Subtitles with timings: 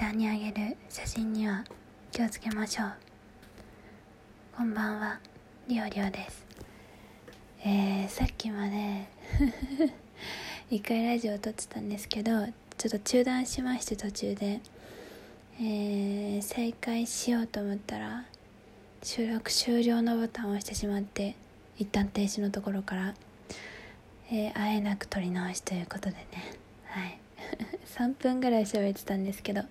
[0.00, 1.62] Twitter にあげる写真には
[2.10, 2.92] 気をつけましょう。
[4.56, 5.20] こんばんは。
[5.68, 6.46] りょうりょうです。
[7.62, 9.06] えー、さっきまで
[10.74, 12.46] 一回ラジオを撮ってたんですけど
[12.78, 14.60] ちょっと中断しまして途中で。
[15.60, 18.24] えー、再開しようと思ったら
[19.02, 21.36] 収録終了のボタンを押してしまって
[21.76, 23.14] 一旦停止のところから、
[24.30, 26.26] えー、あえなく撮り直しということでね。
[26.86, 27.19] はい。
[27.96, 29.62] 3分ぐらい喋ってたんですけど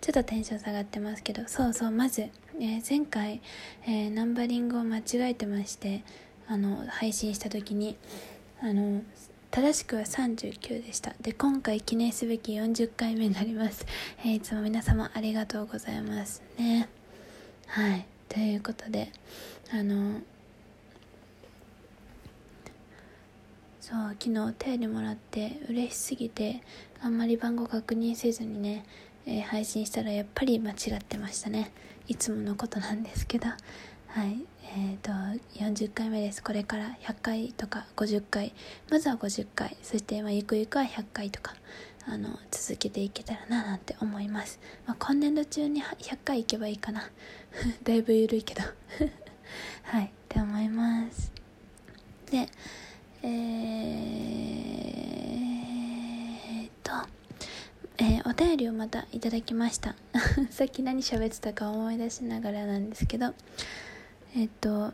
[0.00, 3.40] ちょっとテンション下がってますけどそうそうまず、えー、前回、
[3.86, 6.02] えー、ナンバリングを間違えてまして
[6.48, 7.96] あの配信した時に
[8.62, 9.02] あの
[9.50, 11.12] 正しくは39でした。
[11.20, 13.84] で今回記念すべき40回目になります、
[14.20, 16.88] えー、いつも皆様ありがとうございますね。
[17.66, 18.06] はい。
[18.28, 19.10] ということで
[19.72, 20.20] あの
[23.90, 26.62] そう昨日手にもらって嬉しすぎて
[27.02, 28.84] あんまり番号確認せずにね、
[29.26, 31.72] えー、配信したらやっぱり間違ってましたね。
[32.06, 33.48] いつものことなんですけど。
[33.48, 33.56] は
[34.24, 34.44] い。
[34.76, 35.10] えーと、
[35.58, 36.40] 40回目です。
[36.40, 38.52] これから100回とか50回。
[38.90, 39.76] まずは50回。
[39.82, 41.56] そして、まあ、ゆくゆくは100回とか
[42.06, 47.10] あの続けていけたらななんて思います、まあ、今年度中に100回いけばいいかな。
[47.82, 48.62] だいぶ緩いけど。
[49.82, 50.04] はい。
[50.04, 51.32] って思います。
[52.30, 52.48] で
[53.22, 56.92] えーと
[57.98, 59.96] えー、お便りをまたいただきました。
[60.50, 63.34] さっき何喋ってたか思い出しながらなんですけど
[64.36, 64.92] えっと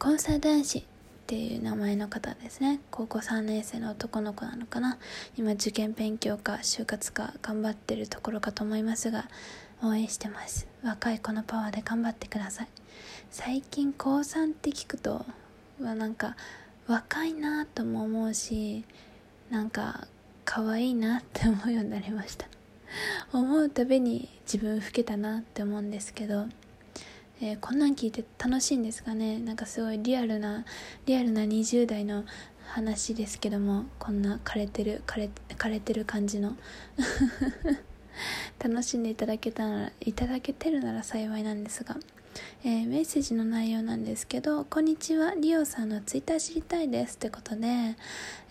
[0.00, 0.84] 交際男子っ
[1.28, 2.80] ていう名前の方ですね。
[2.90, 4.98] 高校3年生の男の子なのかな。
[5.36, 9.28] 今受験勉強か就活か頑張ってるところかと思いますが
[9.80, 10.66] 応援してます。
[10.82, 12.68] 若い子のパワーで頑張ってください。
[13.30, 15.24] 最近高3って聞くと
[15.80, 16.36] はなんか
[16.88, 18.84] 若いなとも思うし
[19.48, 20.08] なんか
[20.44, 22.46] 可愛いなって思うようになりました。
[23.32, 26.46] 思うたびに自分老けたなって思うんですけど、
[27.40, 29.38] えー、こんなん聞いて楽しいんですかね？
[29.38, 30.64] なんかすごいリアルな
[31.06, 32.24] リアルな20代の
[32.66, 36.56] 話ですけどもこんな枯れてる枯れ枯れてる感じの。
[38.62, 41.96] 楽しんでいただけたらいただけてるなら幸いなんですが
[42.64, 47.66] えー、メッセージの内容なんですけど、こんにちは、リオさんのツイッター知りたいですってことで、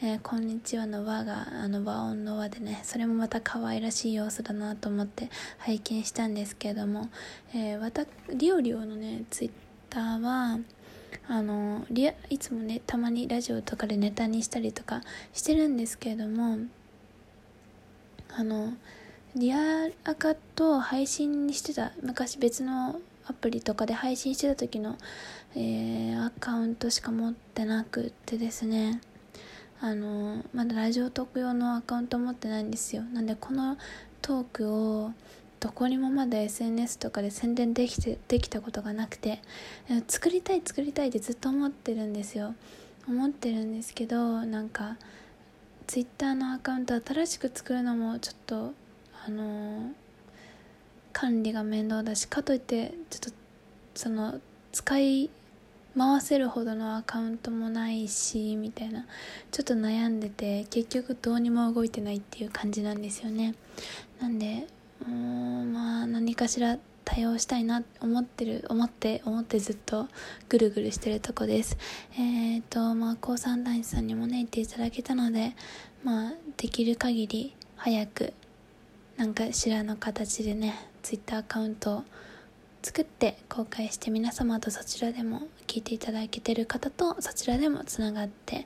[0.01, 7.09] えー、こんにちはの和が、あの和音の和でね、それもまた可愛らしい要素だなと思って拝見したんですけれども、
[7.53, 9.51] えー、わた、リオリオのね、ツイッ
[9.89, 10.59] ターは、
[11.27, 15.01] あのリアいつもねたまにラジオとかでネタにしたりとか
[15.31, 16.57] してるんですけれども
[18.29, 18.73] あの
[19.35, 19.57] リア
[20.03, 24.97] アカと配信にしてた昔別のアプリとかで配信してた時の、
[25.55, 29.01] えー、アカウントしか持ってなくてですね。
[29.79, 33.03] あのまだラジオトーク用のアカウント持ってないんですよ。
[33.03, 33.77] なんでこの
[34.21, 35.11] トークを
[35.59, 39.41] どこにもまだ SNS とかで宣伝できてできたことがなくて
[40.07, 42.55] 作りたい作りたいってずっと思ってるんですよ。
[43.07, 44.97] 思ってるんですけどなんか
[45.87, 48.73] Twitter のアカウント新しく作るのもちょっと
[49.25, 49.91] あのー
[51.13, 53.31] 管理が面倒だしかといってちょっと
[53.95, 54.39] その
[54.71, 55.29] 使い
[55.95, 59.05] 回せるほどのアカウントもないしみたいな
[59.51, 63.53] ちょっと悩んでて結局どうにも動いてないっていう感じなんですよね。
[64.19, 64.67] なんで
[65.07, 70.07] うんまあ何かしら対応したいな思ってる思って思ってずっと
[70.49, 71.77] ぐるぐるしてるとこです。
[72.17, 75.55] えっ、ー、とまあ高三男子さんにもね言っていただけたので
[76.03, 78.33] まあできる限り早く
[79.17, 82.03] なんかしらの形でね Twitter アカウントを
[82.81, 88.65] 作って公開して皆様とそちらでも聞いていただけてる方とそちらでもつながって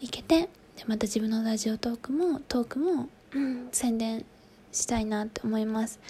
[0.00, 0.42] いけて
[0.76, 4.24] でまた自分のラジオトークもトークも、うん、宣伝
[4.70, 6.00] したいなって思います。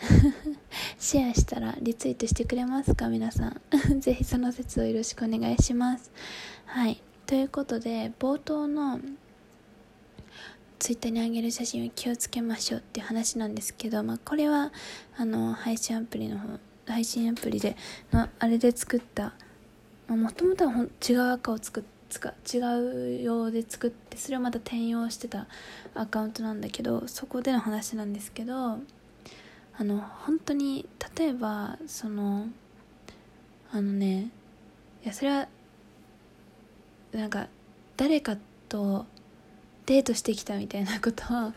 [0.98, 3.60] シェアしたらリツイートしてくれますか皆さん。
[4.00, 6.10] ぜひその説をよろしくお願いします。
[6.66, 7.00] はい。
[7.26, 9.00] ということで冒頭の
[10.84, 14.70] ツイッターに上げる写真を気をつけましょうっていう話なんですけど、まあ、これは
[15.16, 17.74] あの配信アプリの方配信アプリで
[18.12, 19.32] のあれで作った
[20.08, 21.84] もともとは違う赤を作っ
[22.54, 25.46] 違う用で作ってそれをまた転用してた
[25.94, 28.78] アカウントなんだけどそこでの話なんですけどあ
[29.78, 30.86] の本当に
[31.16, 32.48] 例えばその
[33.72, 34.28] あのね
[35.02, 35.48] いやそれは
[37.14, 37.48] なんか
[37.96, 38.36] 誰か
[38.68, 39.06] と
[39.86, 41.52] デートしてきたみたいなことを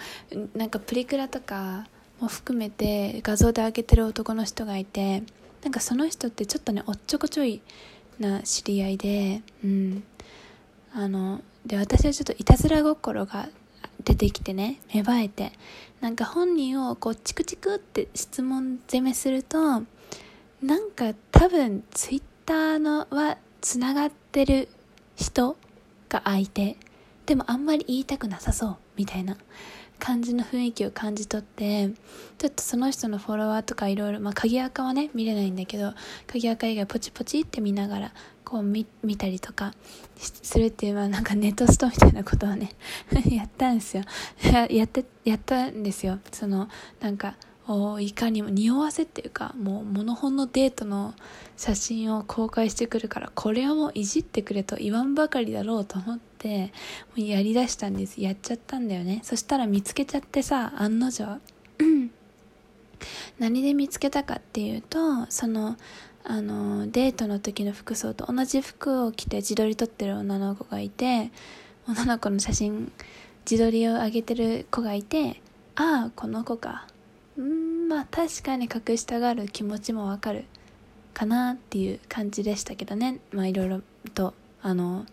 [0.57, 1.87] なんかプリクラとか
[2.19, 5.23] も含めて画像で上げてる男の人がいて
[5.63, 7.61] なんかその人ってちょっとねおっちょこちょい
[8.19, 10.03] な知り合いでうん。
[10.93, 13.49] あので私はちょっといたずら心が
[14.03, 15.51] 出てきてね芽生えて
[16.01, 24.69] なんか本人をこうチクチクって質問攻めするとなんか多分ツイッターのはつながってる
[25.15, 25.55] 人
[26.09, 26.77] が相手。
[27.27, 29.37] でもあんまり言いたくなさそうみたいな
[29.99, 31.89] 感じの雰囲気を感じ取って
[32.37, 35.93] ちょっとその人のフォロワーとかいろいろまあ鍵垢はね見れないんだけど
[36.25, 38.13] 鍵垢以外ポチポチって見ながら
[38.45, 39.73] こう見見たりとか
[40.17, 42.71] するっていうまあなんかネットストみたいなことをね
[43.29, 44.03] やったんですよ。
[44.69, 46.19] やってやったんですよ。
[46.31, 46.69] その
[47.01, 47.35] なんか
[47.67, 51.13] をいかにも匂わせっていうかもうモノホンのデートの
[51.57, 56.73] 写真を公開してくるからこれはもういじってくれと言わんばかりだろうと思って
[57.15, 58.21] もうやりだしたんです。
[58.21, 59.19] やっちゃったんだよね。
[59.23, 61.39] そしたら見つけちゃってさ案の定
[63.39, 65.77] 何で見つけたかっていうとその
[66.23, 71.31] あのデートの時の服装と同じ服を着て自撮り撮ってる女の子がいて
[71.87, 72.91] 女の子の写真
[73.49, 75.41] 自撮りを上げてる子がいて
[75.75, 76.87] ああこの子か。
[77.37, 80.45] うんまあ確かに隠したがる気持ちもわかる
[81.13, 83.19] かなっていう感じでしたけどね。
[83.31, 83.81] まあいろいろ
[84.13, 85.05] とあの、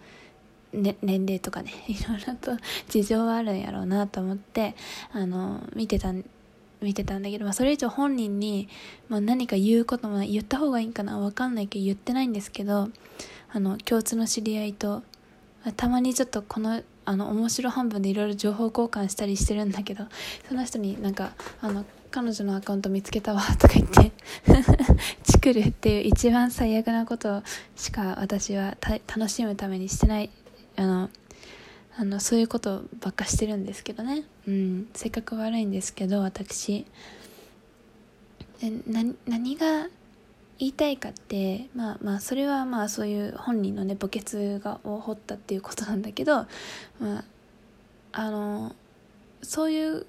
[0.72, 2.56] ね、年齢とかね いろいろと
[2.88, 4.74] 事情はあるんやろうなと思って
[5.12, 6.12] あの見てた
[6.80, 8.68] 見てたんだけど、まあ、それ以上本人に、
[9.08, 12.90] まあ、何か言うことも言った方がいいんかなわかんないけど言ってないんですけど
[13.50, 15.02] あの共通の知り合いと
[15.76, 20.04] たまにちょっとこのあの面白半分でいろいろ情報交換したりしてるんだけど
[20.48, 24.12] その人になんかあの彼女のアカウント見つけたわとか言って
[25.24, 27.42] チクるっていう一番最悪なこと
[27.74, 30.30] しか私は楽しむためにしてない
[30.76, 31.10] あの
[31.96, 36.86] あのそういうことばっかしてるんですけどね、うん、性格悪いんですけど私。
[38.60, 38.70] で
[39.26, 39.88] 何が
[40.60, 46.46] 言いたいかってまあまあそれはまあそういう本人のね墓穴がを掘ったっていうことなんだけど
[47.00, 47.24] まあ
[48.12, 48.76] あの
[49.42, 50.06] そういう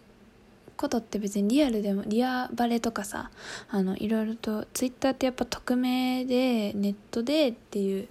[0.78, 3.32] ことって別にリアルでもリアバレとかさ
[3.70, 8.08] あのいろいろとツイッターってやっぱ匿名でネットでっていう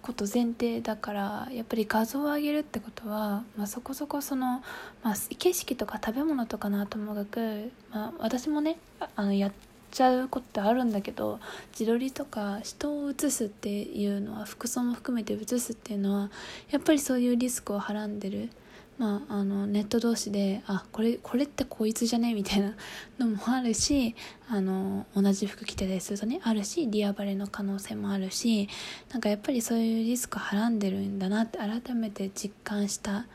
[0.00, 4.62] こと前提だからやっぱり画像を上げるってことは、まあ、そこそこその、
[5.02, 8.78] まあ、景色とか食べ物とかなともかく、まあ、私もね
[9.16, 9.52] あのやっ
[9.90, 11.40] ちゃうことあるんだけど
[11.72, 16.30] 自撮りとか人を映すっていうのは服装も含めて映すっていうのは
[16.70, 18.48] やっぱりそういうリスクをはらんでる。
[18.98, 22.34] まあ、あのネット同士であこれこれってこいつじゃね？
[22.34, 22.74] みたいな
[23.18, 24.16] のもあるし
[24.50, 28.68] あの同じ服着てたりするとねあるしリアバレの可能性もあるし
[29.12, 33.26] なんかやっぱりそういうリスクはらんでるんだなって改めて実感した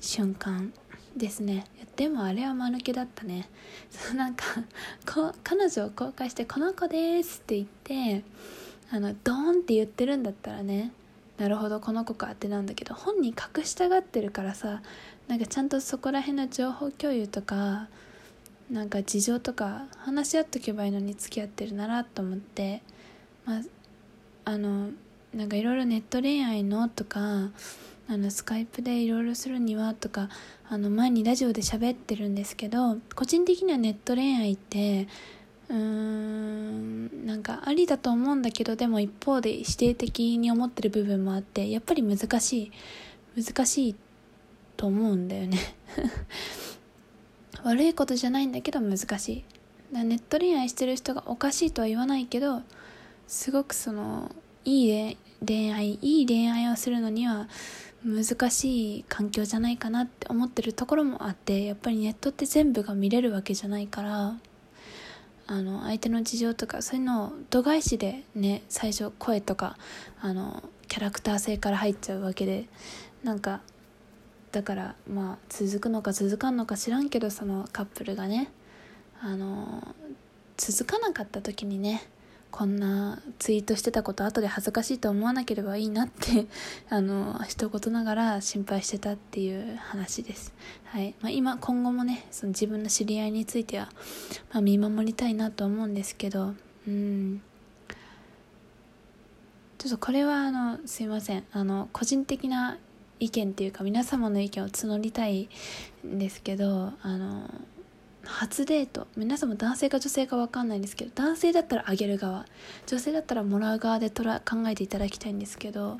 [0.00, 0.72] 瞬間
[1.16, 1.66] ですね。
[1.96, 3.48] でもあれは間抜けだったね。
[3.90, 4.44] そのなんか
[5.04, 8.24] こ彼女を公開して「この子です」って言って
[8.90, 10.92] あのドーンって言ってるんだったらね
[11.42, 14.80] なるほどこの子かってなんだけど本人隠したがってるからさ
[15.26, 17.88] なんかちゃんとそこら辺の情報共有とか
[18.70, 22.80] なんか事情とか話し合っとけばいいのに付き合ってるならと思って
[23.44, 23.60] まあ
[24.44, 24.90] あの
[25.34, 27.50] なんかいろいろネット恋愛のとか
[28.08, 30.28] あのスカイプでいろいろするにはとか
[30.68, 35.08] あの前にラジオで喋ってるんですけど個人的にはネット恋愛って
[35.68, 42.72] うんなんかありだと思うんだけどでも一方で否定的に思ってる部分もあってやっぱり難しい。
[43.36, 43.96] 難しい
[44.76, 45.58] と思うんだよね。
[47.64, 49.44] 悪いことじゃないんだけど難しい。
[49.92, 52.62] ネット恋愛してる人がおかしいとは言わないけど
[53.26, 55.16] すごくそのいい
[55.46, 57.48] 恋愛いい恋愛をするのには
[58.04, 64.36] 難しい環境じゃないかなって思ってるところもあってやっぱりネットって全部が見れるわけじゃないから。
[65.46, 69.76] あの相手の事情とかそういうのを度外視でね最初声とか
[70.20, 72.66] あのキャラクター性から入っちゃうわけで
[73.24, 73.60] なんか
[74.52, 78.50] だからまあ続くのか続かんのか知らんけどそのカップルがね
[79.20, 79.94] あの
[80.56, 82.02] 続かなかった時にね
[82.52, 86.46] こんなツイートしてたこと後で恥ずかしいと思わなければいいなって
[86.90, 90.52] あの一言ながら心配してたっていう話です、
[90.84, 91.14] はい。
[91.22, 93.90] まあ、今今後もねその自分の知り合いについては、
[94.52, 96.54] まあ、見守りたいなと思うんですけど
[96.86, 97.40] うん。
[99.78, 101.44] ちょっとこれはあのすいません。
[101.52, 102.76] あの個人的な
[103.18, 105.48] 意見っていうか皆様の意見を募りたい
[106.06, 107.48] んですけどあの
[108.24, 109.08] 初デート。
[109.16, 112.46] 皆さんも男性か女性か分かんないんですけど男性だったらあげる側。
[112.86, 115.98] 女性だったらもらう側でとら考えていただきたいんですけど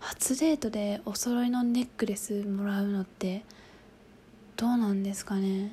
[0.00, 3.44] 初デートでお揃いのネックレスもらうのって
[4.56, 5.72] どうなんですかね？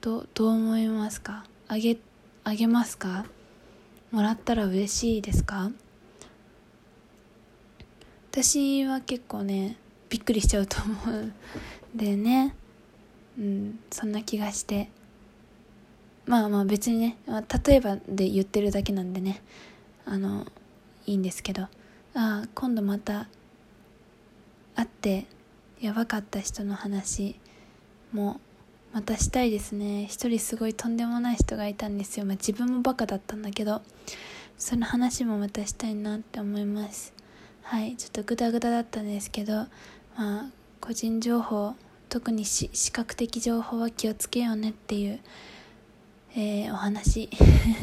[0.00, 1.44] どどう思いますか？
[1.68, 1.98] あげ
[2.44, 3.26] あげますか？
[4.10, 5.70] もらったら嬉しいですか？
[8.30, 9.76] 私は結構ね
[10.08, 11.32] びっくりしちゃうと思う
[11.94, 12.54] でね。
[13.38, 14.90] うんそんな気がして。
[16.26, 19.42] まあまあ別にね、ま、例えばで言ってるだけなんでね。
[20.04, 20.46] あの
[21.06, 21.62] いいんですけど。
[22.14, 23.28] ああ今度また
[24.74, 25.26] 会って
[25.80, 27.36] やばかった人の話
[28.12, 28.40] も
[28.92, 30.06] またしたいですね。
[30.06, 33.82] 一人すごいとんでもない人がいたんですよ、まあ、自分もバカだったんだけど
[34.56, 37.12] その話もまたしたいなって思います。
[37.62, 39.68] はいちょっとグダグダだったんですけどま
[40.16, 41.74] あ個人情報
[42.08, 45.20] 特に視覚的情報は気をつけようねっていう、
[46.34, 47.28] えー、お話。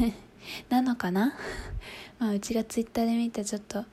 [0.68, 1.34] なのかな？
[2.18, 3.84] まあうちがツイッターで見たちょっと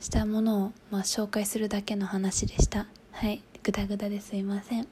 [0.00, 2.86] したものを、まあ、紹介するだけの話でした。
[3.12, 3.42] はい。
[3.62, 4.86] グダグダですいません。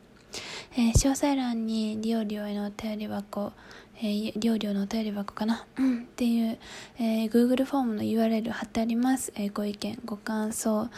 [0.76, 3.52] えー、詳細欄にリオリオへのお便り箱、
[3.97, 6.59] えー、リオリオのお便り箱かな、っていう、
[6.99, 9.33] えー、Google フォームの URL 貼ってあります。
[9.37, 10.90] えー、ご意見、ご感想、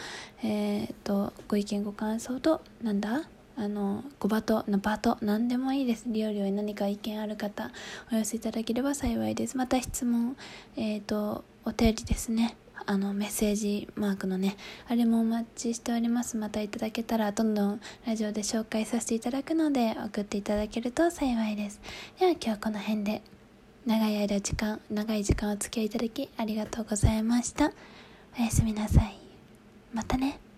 [0.43, 3.23] えー、と、ご意見、ご感想と、なんだ？
[3.57, 6.05] あの、ごバト、のバト、何でもいいです。
[6.07, 7.71] リオリオに何か意見ある方、
[8.11, 9.57] お寄せいただければ幸いです。
[9.57, 10.35] また質問、
[10.75, 12.55] えっ、ー、と、お便りですね。
[12.85, 21.79] あのメッセージマークのねあれもお待ちしておりますまたいただけたらどんどんラジオで紹介させていただくので送っていただけると幸いです
[22.19, 23.21] では今日はこの辺で
[23.85, 27.71] 長い間時間長い時間お付き合いいただきありがとうございました
[28.37, 29.17] おやすみなさい
[29.93, 30.50] またね